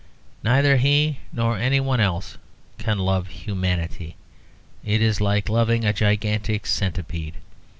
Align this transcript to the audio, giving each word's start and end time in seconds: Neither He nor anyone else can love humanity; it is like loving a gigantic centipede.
Neither 0.43 0.77
He 0.77 1.19
nor 1.31 1.59
anyone 1.59 1.99
else 1.99 2.39
can 2.79 2.97
love 2.97 3.27
humanity; 3.27 4.15
it 4.83 4.99
is 4.99 5.21
like 5.21 5.47
loving 5.47 5.85
a 5.85 5.93
gigantic 5.93 6.65
centipede. 6.65 7.35